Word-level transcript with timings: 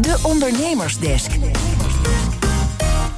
De 0.00 0.18
Ondernemersdesk. 0.22 1.30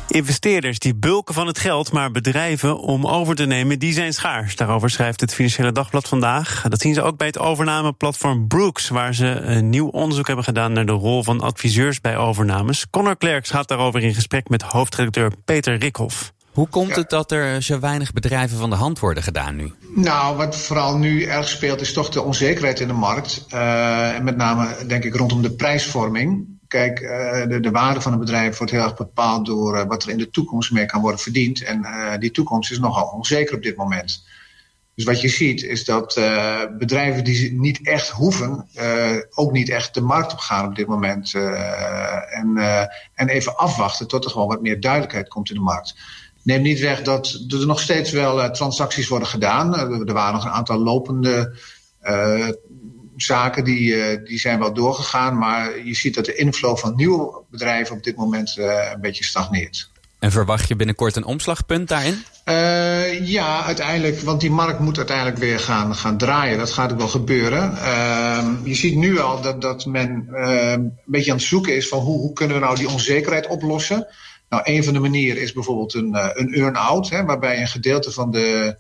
Investeerders 0.09 0.79
die 0.79 0.95
bulken 0.95 1.35
van 1.35 1.47
het 1.47 1.59
geld, 1.59 1.93
maar 1.93 2.11
bedrijven 2.11 2.79
om 2.79 3.07
over 3.07 3.35
te 3.35 3.47
nemen, 3.47 3.79
die 3.79 3.93
zijn 3.93 4.13
schaars. 4.13 4.57
Daarover 4.57 4.91
schrijft 4.91 5.21
het 5.21 5.35
Financiële 5.35 5.73
Dagblad 5.73 6.09
vandaag. 6.09 6.65
Dat 6.69 6.81
zien 6.81 6.95
ze 6.95 7.03
ook 7.03 7.17
bij 7.17 7.27
het 7.27 7.39
overnameplatform 7.39 8.47
Brooks, 8.49 8.89
waar 8.89 9.15
ze 9.15 9.27
een 9.27 9.71
nieuw 9.71 9.89
onderzoek 9.89 10.27
hebben 10.27 10.45
gedaan 10.45 10.73
naar 10.73 10.87
de 10.87 10.93
rol 10.93 11.23
van 11.23 11.41
adviseurs 11.41 12.01
bij 12.01 12.17
overnames. 12.17 12.87
Connor 12.91 13.17
Klerks 13.17 13.51
gaat 13.51 13.69
daarover 13.69 14.03
in 14.03 14.15
gesprek 14.15 14.49
met 14.49 14.63
hoofdredacteur 14.63 15.33
Peter 15.45 15.77
Rikhoff. 15.77 16.33
Hoe 16.53 16.69
komt 16.69 16.97
het 16.97 17.11
dat 17.11 17.33
er 17.33 17.63
zo 17.63 17.81
weinig 17.81 18.13
bedrijven 18.13 18.59
van 18.59 18.71
de 18.71 18.77
hand 18.77 18.99
worden 18.99 19.23
gedaan 19.23 19.57
nu? 19.57 19.73
Nou, 19.95 20.37
wat 20.37 20.57
vooral 20.57 20.97
nu 20.97 21.23
erg 21.23 21.49
speelt 21.49 21.81
is 21.81 21.93
toch 21.93 22.09
de 22.09 22.23
onzekerheid 22.23 22.81
in 22.81 22.89
de 22.89 22.95
markt. 22.95 23.47
Uh, 23.55 24.15
en 24.15 24.25
met 24.25 24.37
name 24.37 24.77
denk 24.87 25.05
ik 25.05 25.15
rondom 25.15 25.43
de 25.43 25.53
prijsvorming. 25.53 26.59
Kijk, 26.71 27.01
uh, 27.01 27.47
de, 27.49 27.61
de, 27.61 27.71
waarde 27.71 28.01
van 28.01 28.13
een 28.13 28.19
bedrijf 28.19 28.57
wordt 28.59 28.73
heel 28.73 28.83
erg 28.83 28.97
bepaald 28.97 29.47
door 29.47 29.77
uh, 29.77 29.85
wat 29.85 30.03
er 30.03 30.11
in 30.11 30.19
de 30.19 30.31
toekomst 30.31 30.73
mee 30.73 30.87
kan 30.87 31.01
worden 31.01 31.21
verdiend. 31.21 31.63
En 31.63 31.87
die 32.21 32.31
toekomst 32.31 32.71
is 32.71 32.79
nogal 32.79 33.07
onzeker 33.07 33.57
op 33.57 33.63
dit 33.63 33.77
moment. 33.77 34.25
Dus 34.95 35.05
wat 35.05 35.21
je 35.21 35.29
ziet 35.29 35.63
is 35.63 35.85
dat 35.85 36.15
bedrijven 36.79 37.25
die 37.25 37.53
niet 37.53 37.87
echt 37.87 38.09
hoeven, 38.09 38.69
ook 39.35 39.53
niet 39.53 39.69
echt 39.69 39.95
de 39.95 40.01
markt 40.01 40.33
op 40.33 40.39
gaan 40.39 40.67
op 40.67 40.77
dit 40.77 40.87
moment. 40.87 41.35
en, 41.35 42.57
en 43.15 43.29
even 43.29 43.57
afwachten 43.57 44.09
tot 44.09 44.25
er 44.25 44.31
gewoon 44.31 44.49
wat 44.49 44.63
meer 44.63 44.81
duidelijkheid 44.81 45.29
komt 45.29 45.49
in 45.49 45.55
de 45.55 45.61
markt 45.61 45.95
neemt 46.43 46.63
niet 46.63 46.81
weg 46.81 47.03
dat 47.03 47.45
er 47.49 47.67
nog 47.67 47.81
steeds 47.81 48.11
wel 48.11 48.51
transacties 48.51 49.09
worden 49.09 49.29
gedaan. 49.29 49.79
Er 49.79 50.13
waren 50.13 50.35
nog 50.35 50.45
een 50.45 50.51
aantal 50.51 50.79
lopende 50.79 51.57
uh, 52.03 52.49
zaken 53.23 53.65
die, 53.65 54.23
die 54.23 54.39
zijn 54.39 54.59
wel 54.59 54.73
doorgegaan. 54.73 55.39
Maar 55.39 55.85
je 55.85 55.95
ziet 55.95 56.15
dat 56.15 56.25
de 56.25 56.35
inflow 56.35 56.77
van 56.77 56.97
nieuwe 56.97 57.43
bedrijven 57.51 57.97
op 57.97 58.03
dit 58.03 58.17
moment 58.17 58.57
een 58.57 59.01
beetje 59.01 59.25
stagneert. 59.25 59.91
En 60.19 60.31
verwacht 60.31 60.69
je 60.69 60.77
binnenkort 60.77 61.17
een 61.17 61.25
omslagpunt 61.25 61.89
daarin? 61.89 62.25
ja, 63.23 63.65
uiteindelijk. 63.65 64.21
Want 64.21 64.41
die 64.41 64.51
markt 64.51 64.81
moet 64.81 64.97
uiteindelijk 64.97 65.39
weer 65.39 65.61
gaan, 65.61 65.95
gaan 65.95 66.19
draaien. 66.19 66.59
Dat 66.59 66.71
gaat 66.71 66.93
ook 66.93 66.99
wel 66.99 67.09
gebeuren. 67.09 67.77
Ehm, 67.77 68.47
je 68.65 68.75
ziet 68.75 68.97
nu 68.97 69.19
al 69.19 69.41
dat, 69.41 69.61
dat 69.61 69.87
men 69.87 70.29
een 70.31 70.99
beetje 71.05 71.31
aan 71.31 71.37
het 71.37 71.47
zoeken 71.47 71.77
is 71.77 71.89
van 71.89 71.99
hoe, 71.99 72.19
hoe 72.19 72.33
kunnen 72.33 72.57
we 72.57 72.63
nou 72.63 72.77
die 72.77 72.89
onzekerheid 72.89 73.47
oplossen. 73.47 74.07
Nou, 74.49 74.63
een 74.65 74.85
van 74.85 74.93
de 74.93 75.01
manieren 75.01 75.43
is 75.43 75.53
bijvoorbeeld 75.53 75.95
een, 75.95 76.39
een 76.39 76.55
earn-out, 76.55 77.09
waarbij 77.09 77.61
een 77.61 77.69
gedeelte 77.69 78.13
van 78.13 78.31
de, 78.31 78.77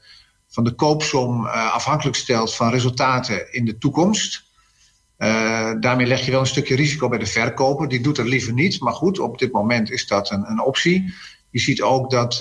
van 0.50 0.64
de 0.64 0.74
koopsom 0.74 1.44
uh, 1.44 1.72
afhankelijk 1.72 2.16
stelt 2.16 2.54
van 2.54 2.70
resultaten 2.70 3.52
in 3.52 3.64
de 3.64 3.78
toekomst. 3.78 4.44
Uh, 5.18 5.72
daarmee 5.80 6.06
leg 6.06 6.24
je 6.24 6.30
wel 6.30 6.40
een 6.40 6.46
stukje 6.46 6.76
risico 6.76 7.08
bij 7.08 7.18
de 7.18 7.26
verkoper. 7.26 7.88
Die 7.88 8.00
doet 8.00 8.16
dat 8.16 8.26
liever 8.26 8.52
niet, 8.52 8.80
maar 8.80 8.92
goed, 8.92 9.18
op 9.18 9.38
dit 9.38 9.52
moment 9.52 9.90
is 9.90 10.06
dat 10.06 10.30
een, 10.30 10.50
een 10.50 10.62
optie. 10.62 11.14
Je 11.50 11.58
ziet 11.58 11.82
ook 11.82 12.10
dat, 12.10 12.32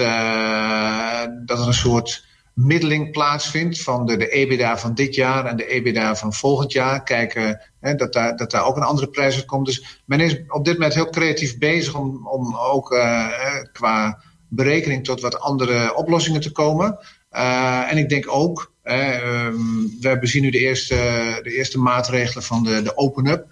dat 1.46 1.60
er 1.60 1.68
een 1.68 1.74
soort 1.74 2.26
middeling 2.54 3.12
plaatsvindt 3.12 3.82
van 3.82 4.06
de, 4.06 4.18
de 4.18 4.30
EBITDA 4.30 4.78
van 4.78 4.94
dit 4.94 5.16
jaar 5.16 5.46
en 5.46 5.58
de 5.58 5.66
EBITDA 5.66 6.16
van 6.16 6.34
volgend 6.34 6.72
jaar. 6.72 7.04
Kijken 7.04 7.62
hè, 7.80 7.96
dat, 7.96 8.14
daar, 8.14 8.36
dat 8.36 8.52
daar 8.52 8.66
ook 8.66 8.76
een 8.76 8.84
andere 8.84 9.10
prijs 9.10 9.36
uit 9.36 9.46
komt. 9.46 9.66
Dus 9.66 10.02
men 10.06 10.20
is 10.20 10.42
op 10.48 10.66
dit 10.66 10.74
moment 10.74 10.94
heel 10.94 11.10
creatief 11.10 11.58
bezig 11.58 11.96
om, 11.96 12.28
om 12.28 12.56
ook 12.56 12.88
qua 13.72 14.24
berekening 14.48 15.04
tot 15.04 15.22
wat 15.22 15.40
andere 15.40 15.96
oplossingen 15.96 16.42
te 16.42 16.52
komen. 16.52 17.00
Uh, 17.32 17.92
en 17.92 17.98
ik 17.98 18.10
denk 18.10 18.26
ook, 18.28 18.74
um, 18.84 19.98
we 20.00 20.20
zien 20.22 20.42
nu 20.42 20.50
de 20.50 20.60
eerste, 20.60 20.96
de 21.44 21.56
eerste 21.56 21.80
maatregelen 21.80 22.44
van 22.44 22.64
de, 22.64 22.82
de 22.82 22.98
open-up. 22.98 23.48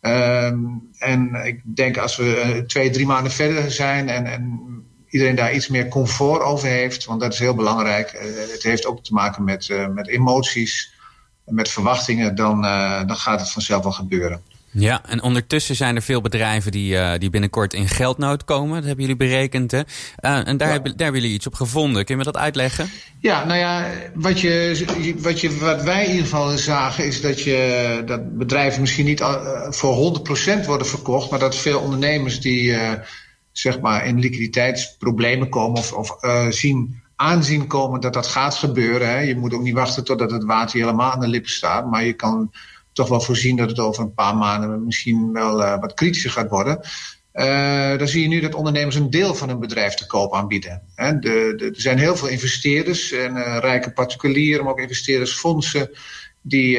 Um, 0.00 0.88
en 0.98 1.34
ik 1.44 1.60
denk 1.64 1.96
als 1.96 2.16
we 2.16 2.64
twee, 2.66 2.90
drie 2.90 3.06
maanden 3.06 3.32
verder 3.32 3.70
zijn 3.70 4.08
en, 4.08 4.26
en 4.26 4.60
iedereen 5.08 5.34
daar 5.34 5.54
iets 5.54 5.68
meer 5.68 5.88
comfort 5.88 6.42
over 6.42 6.68
heeft. 6.68 7.04
Want 7.04 7.20
dat 7.20 7.32
is 7.32 7.38
heel 7.38 7.54
belangrijk. 7.54 8.12
Uh, 8.12 8.20
het 8.52 8.62
heeft 8.62 8.86
ook 8.86 9.04
te 9.04 9.12
maken 9.12 9.44
met, 9.44 9.68
uh, 9.68 9.88
met 9.88 10.08
emoties, 10.08 10.94
met 11.44 11.68
verwachtingen. 11.68 12.34
Dan, 12.34 12.62
dan 13.06 13.16
gaat 13.16 13.40
het 13.40 13.50
vanzelf 13.50 13.82
wel 13.82 13.92
gebeuren. 13.92 14.42
Ja, 14.72 15.02
en 15.06 15.22
ondertussen 15.22 15.76
zijn 15.76 15.96
er 15.96 16.02
veel 16.02 16.20
bedrijven 16.20 16.72
die, 16.72 17.18
die 17.18 17.30
binnenkort 17.30 17.74
in 17.74 17.88
geldnood 17.88 18.44
komen. 18.44 18.74
Dat 18.74 18.84
hebben 18.84 19.00
jullie 19.00 19.16
berekend. 19.16 19.70
Hè? 19.70 19.80
en 20.16 20.56
daar, 20.56 20.68
ja. 20.68 20.72
hebben, 20.72 20.96
daar 20.96 21.04
hebben 21.04 21.20
jullie 21.20 21.36
iets 21.36 21.46
op 21.46 21.54
gevonden. 21.54 22.04
Kun 22.04 22.14
je 22.14 22.24
me 22.24 22.32
dat 22.32 22.42
uitleggen? 22.42 22.90
Ja, 23.18 23.44
nou 23.44 23.58
ja, 23.58 23.86
wat, 24.14 24.40
je, 24.40 25.14
wat, 25.18 25.40
je, 25.40 25.58
wat 25.58 25.82
wij 25.82 26.04
in 26.04 26.10
ieder 26.10 26.24
geval 26.24 26.58
zagen 26.58 27.06
is 27.06 27.20
dat, 27.20 27.42
je, 27.42 28.02
dat 28.06 28.38
bedrijven 28.38 28.80
misschien 28.80 29.06
niet 29.06 29.22
voor 29.68 30.20
100% 30.62 30.66
worden 30.66 30.86
verkocht. 30.86 31.30
Maar 31.30 31.38
dat 31.38 31.56
veel 31.56 31.80
ondernemers 31.80 32.40
die 32.40 32.76
zeg 33.52 33.80
maar 33.80 34.06
in 34.06 34.18
liquiditeitsproblemen 34.18 35.48
komen 35.48 35.78
of, 35.78 35.92
of 35.92 36.16
zien 36.54 37.02
aanzien 37.16 37.66
komen 37.66 38.00
dat 38.00 38.12
dat 38.12 38.26
gaat 38.26 38.54
gebeuren. 38.54 39.08
Hè. 39.08 39.18
Je 39.18 39.36
moet 39.36 39.54
ook 39.54 39.62
niet 39.62 39.74
wachten 39.74 40.04
totdat 40.04 40.30
het 40.30 40.44
water 40.44 40.78
helemaal 40.80 41.12
aan 41.12 41.20
de 41.20 41.28
lippen 41.28 41.50
staat, 41.50 41.90
maar 41.90 42.04
je 42.04 42.12
kan 42.12 42.52
toch 42.92 43.08
wel 43.08 43.20
voorzien 43.20 43.56
dat 43.56 43.68
het 43.68 43.78
over 43.78 44.02
een 44.02 44.14
paar 44.14 44.36
maanden 44.36 44.84
misschien 44.84 45.32
wel 45.32 45.60
uh, 45.60 45.80
wat 45.80 45.94
kritischer 45.94 46.30
gaat 46.30 46.50
worden. 46.50 46.80
Uh, 47.34 47.98
dan 47.98 48.08
zie 48.08 48.22
je 48.22 48.28
nu 48.28 48.40
dat 48.40 48.54
ondernemers 48.54 48.96
een 48.96 49.10
deel 49.10 49.34
van 49.34 49.48
hun 49.48 49.60
bedrijf 49.60 49.94
te 49.94 50.06
koop 50.06 50.34
aanbieden. 50.34 50.82
Hè. 50.94 51.18
De, 51.18 51.54
de, 51.56 51.64
er 51.64 51.80
zijn 51.80 51.98
heel 51.98 52.16
veel 52.16 52.28
investeerders 52.28 53.12
en 53.12 53.36
uh, 53.36 53.58
rijke 53.60 53.92
particulieren, 53.92 54.64
maar 54.64 54.72
ook 54.72 54.80
investeerdersfondsen 54.80 55.90
die 56.42 56.78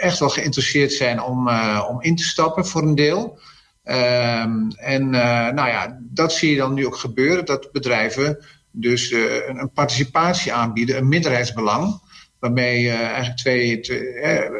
echt 0.00 0.18
wel 0.18 0.28
geïnteresseerd 0.28 0.92
zijn 0.92 1.22
om, 1.22 1.48
om 1.88 2.02
in 2.02 2.16
te 2.16 2.22
stappen 2.22 2.66
voor 2.66 2.82
een 2.82 2.94
deel. 2.94 3.38
Um, 3.84 4.70
en 4.76 5.10
nou 5.10 5.68
ja, 5.68 5.98
dat 6.00 6.32
zie 6.32 6.50
je 6.50 6.56
dan 6.56 6.74
nu 6.74 6.86
ook 6.86 6.96
gebeuren, 6.96 7.44
dat 7.44 7.72
bedrijven 7.72 8.44
dus 8.70 9.10
een, 9.10 9.58
een, 9.58 9.72
participatie 9.72 10.52
aanbieden, 10.52 10.96
een 10.96 11.08
minderheidsbelang, 11.08 12.00
waarmee 12.40 12.82
uh, 12.82 13.00
eigenlijk 13.00 13.36
twee, 13.36 13.80
twee 13.80 14.00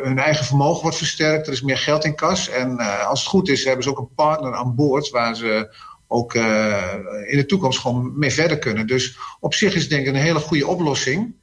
hun 0.03 0.19
eigen 0.19 0.45
vermogen 0.45 0.83
wordt 0.83 0.97
versterkt, 0.97 1.47
er 1.47 1.53
is 1.53 1.63
meer 1.63 1.79
geld 1.79 2.05
in 2.05 2.15
kas. 2.15 2.49
En 2.49 2.79
als 3.07 3.21
het 3.21 3.29
goed 3.29 3.49
is, 3.49 3.65
hebben 3.65 3.85
ze 3.85 3.91
ook 3.91 3.99
een 3.99 4.15
partner 4.15 4.55
aan 4.55 4.75
boord 4.75 5.11
waar 5.11 5.37
ze 5.37 5.77
ook 6.07 6.35
in 7.27 7.37
de 7.37 7.45
toekomst 7.47 7.79
gewoon 7.79 8.19
mee 8.19 8.33
verder 8.33 8.59
kunnen. 8.59 8.87
Dus 8.87 9.19
op 9.41 9.55
zich 9.55 9.75
is 9.75 9.81
het 9.81 9.91
denk 9.91 10.07
ik 10.07 10.15
een 10.15 10.21
hele 10.21 10.39
goede 10.39 10.67
oplossing 10.67 11.35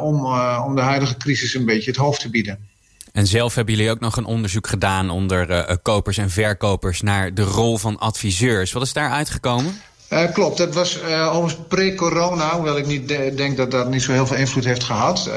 om, 0.00 0.26
om 0.64 0.74
de 0.74 0.80
huidige 0.80 1.16
crisis 1.16 1.54
een 1.54 1.64
beetje 1.64 1.90
het 1.90 2.00
hoofd 2.00 2.20
te 2.20 2.30
bieden. 2.30 2.68
En 3.12 3.26
zelf 3.26 3.54
hebben 3.54 3.74
jullie 3.74 3.90
ook 3.90 4.00
nog 4.00 4.16
een 4.16 4.24
onderzoek 4.24 4.66
gedaan 4.66 5.10
onder 5.10 5.78
kopers 5.82 6.18
en 6.18 6.30
verkopers 6.30 7.00
naar 7.02 7.34
de 7.34 7.42
rol 7.42 7.78
van 7.78 7.98
adviseurs. 7.98 8.72
Wat 8.72 8.82
is 8.82 8.92
daar 8.92 9.10
uitgekomen? 9.10 9.80
Uh, 10.12 10.32
klopt, 10.32 10.56
dat 10.56 10.74
was 10.74 11.02
uh, 11.02 11.26
overigens 11.26 11.66
pre-corona, 11.68 12.54
hoewel 12.54 12.76
ik 12.76 12.86
niet 12.86 13.08
de 13.08 13.32
denk 13.34 13.56
dat 13.56 13.70
dat 13.70 13.88
niet 13.88 14.02
zo 14.02 14.12
heel 14.12 14.26
veel 14.26 14.36
invloed 14.36 14.64
heeft 14.64 14.84
gehad. 14.84 15.26
Uh, 15.28 15.34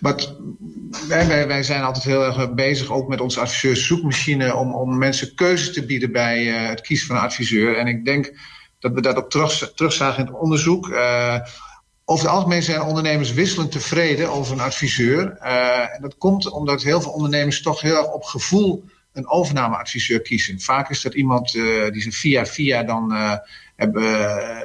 maar 0.00 0.14
wij, 1.08 1.26
wij, 1.26 1.46
wij, 1.46 1.62
zijn 1.62 1.82
altijd 1.82 2.04
heel 2.04 2.24
erg 2.24 2.54
bezig, 2.54 2.90
ook 2.90 3.08
met 3.08 3.20
onze 3.20 3.40
adviseurs-zoekmachine, 3.40 4.54
om, 4.54 4.74
om 4.74 4.98
mensen 4.98 5.34
keuze 5.34 5.70
te 5.70 5.84
bieden 5.84 6.12
bij 6.12 6.44
het 6.44 6.80
kiezen 6.80 7.06
van 7.06 7.16
een 7.16 7.22
adviseur. 7.22 7.76
En 7.76 7.86
ik 7.86 8.04
denk 8.04 8.32
dat 8.78 8.92
we 8.92 9.00
dat 9.00 9.16
ook 9.16 9.30
terug, 9.30 9.72
terugzagen 9.74 10.18
in 10.18 10.32
het 10.32 10.40
onderzoek. 10.40 10.86
Over 12.04 12.24
het 12.24 12.34
algemeen 12.34 12.62
zijn 12.62 12.82
ondernemers 12.82 13.32
wisselend 13.32 13.72
tevreden 13.72 14.30
over 14.30 14.52
een 14.52 14.60
adviseur. 14.60 15.36
En 15.92 16.02
dat 16.02 16.18
komt 16.18 16.50
omdat 16.50 16.82
heel 16.82 17.00
veel 17.00 17.12
ondernemers 17.12 17.62
toch 17.62 17.80
heel 17.80 17.96
erg 17.96 18.12
op 18.12 18.24
gevoel 18.24 18.84
een 19.14 19.28
overnameadviseur 19.28 20.20
kiezen. 20.20 20.60
Vaak 20.60 20.90
is 20.90 21.02
dat 21.02 21.14
iemand 21.14 21.54
uh, 21.54 21.90
die 21.90 22.02
ze 22.02 22.12
via 22.12 22.46
via 22.46 22.82
dan 22.82 23.12
uh, 23.12 23.36
hebben 23.76 24.02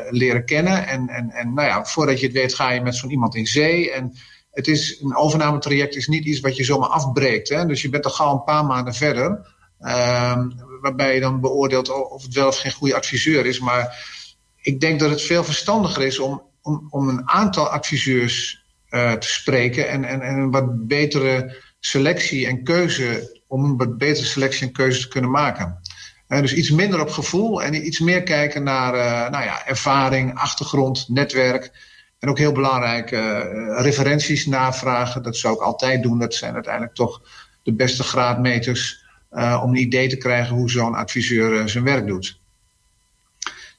leren 0.09 0.45
kennen. 0.45 0.87
En, 0.87 1.07
en, 1.07 1.31
en 1.31 1.53
nou 1.53 1.67
ja, 1.67 1.85
voordat 1.85 2.19
je 2.19 2.25
het 2.25 2.35
weet 2.35 2.53
ga 2.53 2.71
je 2.71 2.81
met 2.81 2.95
zo'n 2.95 3.11
iemand 3.11 3.35
in 3.35 3.47
zee. 3.47 3.91
En 3.91 4.13
het 4.51 4.67
is, 4.67 5.01
een 5.01 5.15
overnametraject 5.15 5.95
is 5.95 6.07
niet 6.07 6.25
iets 6.25 6.39
wat 6.39 6.55
je 6.55 6.63
zomaar 6.63 6.89
afbreekt. 6.89 7.49
Hè? 7.49 7.65
Dus 7.65 7.81
je 7.81 7.89
bent 7.89 8.05
er 8.05 8.11
gauw 8.11 8.33
een 8.33 8.43
paar 8.43 8.65
maanden 8.65 8.93
verder. 8.93 9.55
waarbij 10.81 11.13
je 11.13 11.19
dan 11.19 11.41
beoordeelt 11.41 11.89
of 11.89 12.23
het 12.23 12.33
wel 12.33 12.47
of 12.47 12.57
geen 12.57 12.71
goede 12.71 12.95
adviseur 12.95 13.45
is. 13.45 13.59
Maar 13.59 14.07
ik 14.61 14.79
denk 14.79 14.99
dat 14.99 15.09
het 15.09 15.21
veel 15.21 15.43
verstandiger 15.43 16.05
is 16.05 16.19
om 16.19 16.47
om, 16.61 16.87
om 16.89 17.07
een 17.07 17.29
aantal 17.29 17.67
adviseurs 17.67 18.63
te 18.89 19.17
spreken 19.19 19.89
en, 19.89 20.03
en, 20.03 20.21
en 20.21 20.35
een 20.35 20.51
wat 20.51 20.87
betere 20.87 21.55
selectie 21.79 22.47
en 22.47 22.63
keuze, 22.63 23.38
om 23.49 23.63
een 23.63 23.97
betere 23.97 24.25
selectie 24.25 24.67
en 24.67 24.73
keuze 24.73 25.01
te 25.01 25.07
kunnen 25.07 25.31
maken. 25.31 25.79
Uh, 26.27 26.41
dus 26.41 26.53
iets 26.53 26.71
minder 26.71 27.01
op 27.01 27.09
gevoel 27.09 27.63
en 27.63 27.85
iets 27.85 27.99
meer 27.99 28.23
kijken 28.23 28.63
naar 28.63 28.95
uh, 28.95 29.29
nou 29.29 29.43
ja, 29.43 29.67
ervaring, 29.67 30.35
achtergrond, 30.35 31.05
netwerk. 31.07 31.71
En 32.19 32.29
ook 32.29 32.37
heel 32.37 32.51
belangrijk, 32.51 33.09
referenties 33.81 34.45
navragen. 34.45 35.23
Dat 35.23 35.37
zou 35.37 35.55
ik 35.55 35.61
altijd 35.61 36.03
doen. 36.03 36.19
Dat 36.19 36.33
zijn 36.33 36.53
uiteindelijk 36.53 36.95
toch 36.95 37.21
de 37.63 37.73
beste 37.73 38.03
graadmeters 38.03 39.05
om 39.31 39.69
een 39.69 39.75
idee 39.75 40.09
te 40.09 40.17
krijgen 40.17 40.55
hoe 40.55 40.69
zo'n 40.69 40.95
adviseur 40.95 41.69
zijn 41.69 41.83
werk 41.83 42.07
doet. 42.07 42.39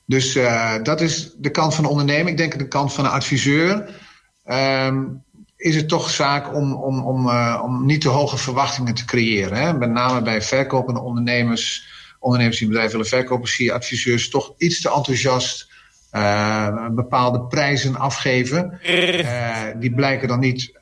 Dus 0.07 0.39
dat 0.83 1.01
is 1.01 1.35
de 1.37 1.51
kant 1.51 1.75
van 1.75 1.85
de 1.85 1.91
onderneming. 1.91 2.29
Ik 2.29 2.37
denk 2.37 2.59
de 2.59 2.69
kant 2.69 2.93
van 2.93 3.05
de 3.05 3.11
adviseur. 3.11 4.01
Um, 4.47 5.23
is 5.61 5.77
het 5.77 5.89
toch 5.89 6.11
zaak 6.11 6.55
om, 6.55 6.75
om, 6.75 7.07
om, 7.07 7.27
uh, 7.27 7.61
om 7.65 7.87
niet 7.87 8.01
te 8.01 8.09
hoge 8.09 8.37
verwachtingen 8.37 8.95
te 8.95 9.05
creëren. 9.05 9.59
Hè? 9.59 9.73
Met 9.73 9.91
name 9.91 10.23
bij 10.23 10.43
verkopende 10.43 11.01
ondernemers, 11.01 11.85
ondernemers 12.19 12.59
die 12.59 12.67
bedrijven 12.67 12.93
willen 12.93 13.11
verkopen, 13.11 13.49
zie 13.49 13.65
je 13.65 13.73
adviseurs 13.73 14.29
toch 14.29 14.55
iets 14.57 14.81
te 14.81 14.93
enthousiast 14.93 15.69
uh, 16.12 16.87
bepaalde 16.91 17.41
prijzen 17.41 17.97
afgeven. 17.97 18.81
Uh, 18.85 19.57
die 19.77 19.95
blijken 19.95 20.29
dan 20.29 20.41
niet 20.41 20.73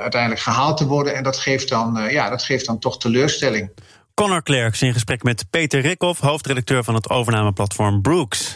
uiteindelijk 0.00 0.40
gehaald 0.40 0.76
te 0.76 0.86
worden. 0.86 1.14
En 1.14 1.22
dat 1.22 1.36
geeft 1.36 1.68
dan, 1.68 2.06
ja, 2.10 2.30
dat 2.30 2.42
geeft 2.42 2.66
dan 2.66 2.78
toch 2.78 2.98
teleurstelling. 2.98 3.70
Connor 4.14 4.42
Klerks 4.42 4.82
in 4.82 4.92
gesprek 4.92 5.22
met 5.22 5.44
Peter 5.50 5.80
Rikhoff, 5.80 6.20
hoofdredacteur 6.20 6.84
van 6.84 6.94
het 6.94 7.10
overnameplatform 7.10 8.02
Brooks. 8.02 8.48